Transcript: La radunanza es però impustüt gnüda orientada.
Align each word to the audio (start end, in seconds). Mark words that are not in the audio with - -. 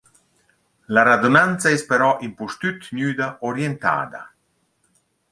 La 0.97 1.01
radunanza 1.07 1.73
es 1.79 1.83
però 1.91 2.07
impustüt 2.27 2.87
gnüda 2.93 3.27
orientada. 3.51 4.23